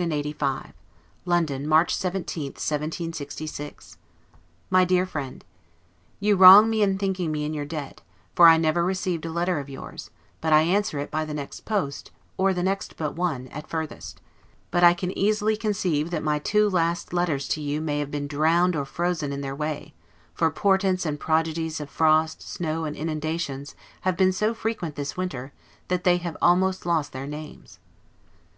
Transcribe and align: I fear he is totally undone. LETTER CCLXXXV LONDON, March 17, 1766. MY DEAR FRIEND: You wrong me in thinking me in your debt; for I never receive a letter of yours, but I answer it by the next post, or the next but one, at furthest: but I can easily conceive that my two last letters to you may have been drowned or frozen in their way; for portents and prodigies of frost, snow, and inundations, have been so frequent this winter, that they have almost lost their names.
I 0.00 0.04
fear 0.08 0.08
he 0.22 0.30
is 0.30 0.36
totally 0.38 0.72
undone. 1.26 1.26
LETTER 1.26 1.44
CCLXXXV 1.44 1.44
LONDON, 1.50 1.68
March 1.68 1.94
17, 1.94 2.42
1766. 2.52 3.98
MY 4.70 4.84
DEAR 4.86 5.04
FRIEND: 5.04 5.44
You 6.20 6.36
wrong 6.36 6.70
me 6.70 6.80
in 6.80 6.96
thinking 6.96 7.30
me 7.30 7.44
in 7.44 7.52
your 7.52 7.66
debt; 7.66 8.00
for 8.34 8.48
I 8.48 8.56
never 8.56 8.82
receive 8.82 9.22
a 9.26 9.28
letter 9.28 9.58
of 9.58 9.68
yours, 9.68 10.08
but 10.40 10.54
I 10.54 10.62
answer 10.62 10.98
it 11.00 11.10
by 11.10 11.26
the 11.26 11.34
next 11.34 11.66
post, 11.66 12.12
or 12.38 12.54
the 12.54 12.62
next 12.62 12.96
but 12.96 13.14
one, 13.14 13.48
at 13.48 13.68
furthest: 13.68 14.22
but 14.70 14.82
I 14.82 14.94
can 14.94 15.10
easily 15.18 15.54
conceive 15.54 16.10
that 16.12 16.22
my 16.24 16.38
two 16.38 16.70
last 16.70 17.12
letters 17.12 17.46
to 17.48 17.60
you 17.60 17.82
may 17.82 17.98
have 17.98 18.10
been 18.10 18.26
drowned 18.26 18.74
or 18.74 18.86
frozen 18.86 19.34
in 19.34 19.42
their 19.42 19.54
way; 19.54 19.92
for 20.32 20.50
portents 20.50 21.04
and 21.04 21.20
prodigies 21.20 21.78
of 21.78 21.90
frost, 21.90 22.40
snow, 22.40 22.86
and 22.86 22.96
inundations, 22.96 23.74
have 24.00 24.16
been 24.16 24.32
so 24.32 24.54
frequent 24.54 24.94
this 24.94 25.18
winter, 25.18 25.52
that 25.88 26.04
they 26.04 26.16
have 26.16 26.38
almost 26.40 26.86
lost 26.86 27.12
their 27.12 27.26
names. 27.26 27.80